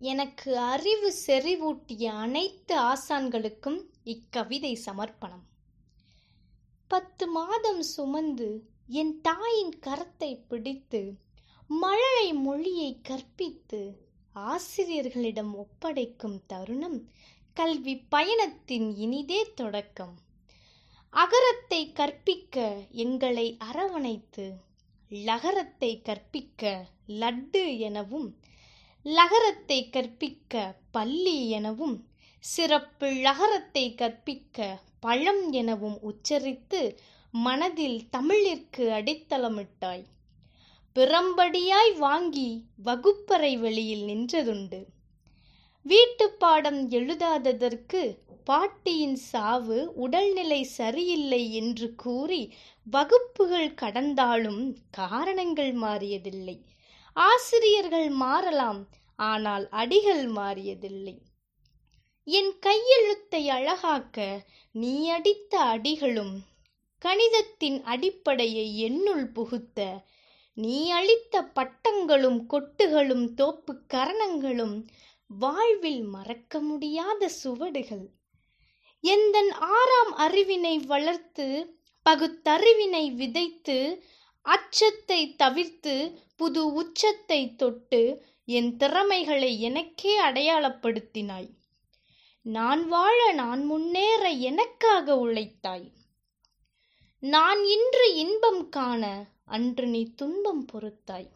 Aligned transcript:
எனக்கு 0.00 0.50
அறிவு 0.58 1.08
செறிவூட்டிய 1.26 2.04
அனைத்து 2.06 2.74
ஆசான்களுக்கும் 2.80 3.80
இக்கவிதை 4.04 4.70
சமர்ப்பணம். 4.86 5.42
பத்து 6.90 7.24
மாதம் 7.28 7.82
சுமந்து 7.82 8.48
என் 8.86 9.12
தாயின் 9.20 9.74
கரத்தை 9.80 10.30
பிடித்து 10.48 11.02
மழலை 11.66 12.32
மொழியை 12.32 13.00
கற்பித்து 13.02 13.80
ஆசிரியர்களிடம் 14.34 15.52
ஒப்படைக்கும் 15.56 16.38
தருணம் 16.46 16.98
கல்வி 17.56 17.96
பயணத்தின் 17.96 18.88
இனிதே 18.96 19.40
தொடக்கம். 19.54 20.16
அகரத்தை 21.12 21.92
கற்பிக்க 21.92 22.86
எங்களை 23.04 23.56
அரவணைத்து 23.58 24.46
லகரத்தை 25.10 25.92
கற்பிக்க 26.02 26.86
லட்டு 27.22 27.78
எனவும் 27.78 28.28
லகரத்தை 29.06 29.90
கற்பிக்க 29.90 30.62
பள்ளி 30.90 31.48
எனவும் 31.48 31.94
சிறப்பு 32.44 33.06
லகரத்தை 33.06 33.94
கற்பிக்க 33.94 34.78
பழம் 35.00 35.52
எனவும் 35.52 35.98
உச்சரித்து 36.02 36.98
மனதில் 37.30 38.08
தமிழிற்கு 38.10 38.90
அடித்தளமிட்டாய். 38.90 40.04
பிறம்படியாய் 40.96 41.92
வாங்கி 41.98 42.64
வகுப்பறை 42.84 43.58
வெளியில் 43.58 44.02
நின்றதுண்டு. 44.02 44.80
வீட்டுப்பாடம் 45.86 46.88
எழுதாததற்கு 46.90 48.02
பாட்டியின் 48.44 49.18
சாவு 49.30 49.92
உடல்நிலை 49.94 50.62
சரியில்லை 50.62 51.52
என்று 51.52 51.94
கூறி 51.94 52.42
வகுப்புகள் 52.86 53.74
கடந்தாலும் 53.74 54.76
காரணங்கள் 54.90 55.74
மாறியதில்லை. 55.74 56.58
ஆசிரியர்கள் 57.28 58.08
மாறலாம் 58.22 58.80
ஆனால் 59.18 59.64
அடிகள் 59.80 60.24
மாறியதில்லை. 60.32 61.16
என் 62.26 62.52
கையெழுத்தை 62.58 63.42
அழகாக்க 63.48 64.18
நீ 64.74 64.94
அடித்த 65.08 65.54
அடிகளும் 65.72 66.34
கணிதத்தின் 67.02 67.78
அடிப்படையை 67.84 68.66
என்னுள் 68.78 69.26
புகுத்த 69.28 69.78
நீ 70.56 70.78
அளித்த 70.90 71.42
பட்டங்களும் 71.56 72.40
கொட்டுகளும் 72.52 73.26
தோப்பு 73.34 73.74
கரணங்களும் 73.86 74.76
வாழ்வில் 75.30 76.04
மறக்க 76.14 76.60
முடியாத 76.60 77.28
சுவடுகள். 77.42 78.06
எந்தன் 79.04 79.52
ஆறாம் 79.76 80.14
அறிவினை 80.26 80.76
வளர்த்து 80.86 81.46
பகுத்தறிவினை 82.06 83.04
விதைத்து 83.12 83.78
அச்சத்தை 84.42 85.36
தவிர்த்து 85.36 86.18
புது 86.36 86.72
உச்சத்தை 86.72 87.54
தொட்டு 87.54 88.24
என் 88.44 88.76
திறமைகளை 88.76 89.60
எனக்கே 89.60 90.20
அடையாளப்படுத்தினாய். 90.20 91.50
நான் 92.42 92.88
வாழ 92.88 93.32
நான் 93.32 93.64
முன்னேற 93.64 94.28
எனக்காக 94.28 95.14
உழைத்தாய். 95.14 95.92
நான் 97.18 97.64
இன்று 97.64 98.14
இன்பம் 98.14 98.68
காண 98.68 99.26
அன்று 99.44 99.86
நீ 99.86 100.14
துன்பம் 100.14 100.66
பொறுத்தாய். 100.72 101.30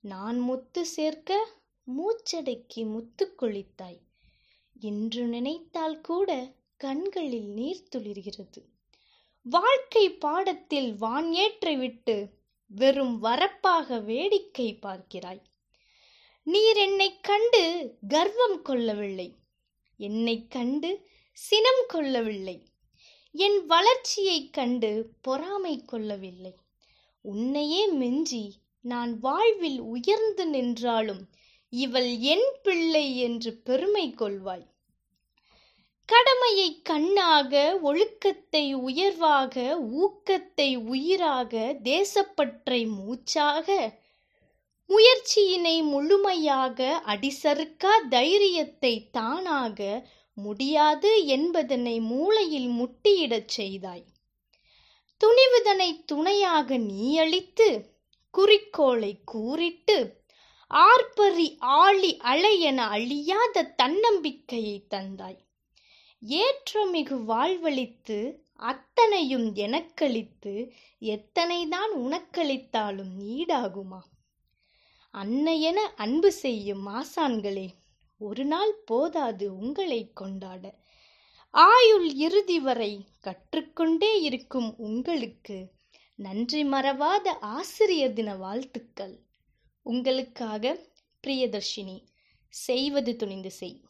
நான் 0.00 0.38
முத்து 0.38 0.86
சேர்க்க 0.86 1.48
மூச்சடக்கி 1.86 2.86
முத்து 2.90 3.34
கொளித்தாய். 3.42 3.98
என்று 4.80 5.24
நினைத்தால் 5.24 6.00
கூட 6.00 6.52
கண்களில் 6.76 7.48
நீர் 7.48 7.88
துளிர்கிறது. 7.96 8.73
வாழ்க்கை 9.46 10.10
பாடத்தில் 10.10 10.96
வான் 10.96 11.32
ஏற்றிவிட்டு 11.32 12.28
வெறும் 12.66 13.22
வரப்பாக 13.22 14.04
வேடிக்கை 14.04 14.78
பார்க்கிறாய். 14.82 15.40
நீர் 16.42 16.76
என்னை 16.76 17.20
கண்டு 17.20 17.94
கர்வம் 18.08 18.62
கொள்ளவில்லை. 18.62 19.36
என்னை 19.96 20.46
கண்டு 20.48 21.06
சினம் 21.32 21.84
கொள்ளவில்லை. 21.88 22.66
என் 23.32 23.66
வளர்ச்சியைக் 23.66 24.52
கண்டு 24.52 25.12
பொறாமை 25.20 25.84
கொள்ளவில்லை. 25.84 26.56
உன்னையே 27.20 27.86
மிஞ்சி 27.86 28.54
நான் 28.80 29.18
வாழ்வில் 29.18 29.80
உயர்ந்து 29.80 30.46
நின்றாலும் 30.46 31.28
இவள் 31.68 32.18
என் 32.18 32.52
பிள்ளை 32.62 33.18
என்று 33.18 33.60
பெருமை 33.64 34.14
கொள்வாய். 34.18 34.73
கடமையை 36.08 36.80
கண்ணாக 36.82 37.78
ஒழுக்கத்தை 37.82 38.74
உயர்வாக 38.74 39.76
ஊக்கத்தை 39.92 40.76
உயிராக 40.76 41.76
தேசப்பற்றை 41.82 42.86
மூச்சாக 42.86 43.98
முயற்சியினை 44.90 45.82
முழுமையாக 45.82 47.02
அடிசறுக்கா 47.06 47.92
தைரியத்தை 48.08 49.08
தானாக 49.10 50.08
முடியாது 50.34 51.24
என்பதனை 51.26 52.00
மூளையில் 52.00 52.68
முட்டியிடச் 52.68 53.48
செய்தாய். 53.48 54.04
துணிவுதனை 55.20 56.04
துணையாக 56.04 56.76
நீ 56.76 57.18
அளித்து 57.18 57.96
குறிக்கோளை 58.30 59.12
கூறிட்டு 59.24 59.98
ஆர்ப்பரி 60.70 61.48
ஆழி 61.58 62.18
அலையென 62.24 62.76
அழியாத 62.76 63.62
தன்னம்பிக்கையை 63.62 64.86
தந்தாய். 64.88 65.43
ஏற்றமிகு 66.28 67.16
வாழ்வளித்து 67.28 68.36
அத்தனையும் 68.56 69.54
எனக்களித்து 69.54 70.70
எத்தனைதான் 71.00 71.92
உனக்களித்தாலும் 71.96 73.14
ஈடாகுமா? 73.18 74.00
அன்னையென 75.14 75.78
அன்பு 75.96 76.32
செய்யும் 76.32 76.86
ஆசான்களே 76.86 77.68
ஒரு 78.18 78.44
நாள் 78.44 78.74
போதாது 78.84 79.58
உங்களை 79.58 80.12
கொண்டாட. 80.12 80.78
ஆயுள் 81.50 82.12
இறுதி 82.14 82.60
வரை 82.60 83.06
கற்றுக்கொண்டே 83.20 84.20
இருக்கும் 84.20 84.74
உங்களுக்கு 84.76 85.72
நன்றி 86.16 86.64
மறவாத 86.64 87.28
ஆசிரியர் 87.40 88.12
தின 88.12 88.36
வாழ்த்துக்கள். 88.36 89.20
உங்களுக்காக 89.82 90.86
பிரியதர்ஷினி 91.26 92.02
செய்வது 92.48 93.16
துணிந்து 93.16 93.50
செய். 93.50 93.80